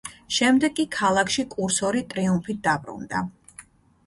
[0.35, 3.23] შემდეგ კი ქალაქში კურსორი ტრიუმფით დაბრუნდა.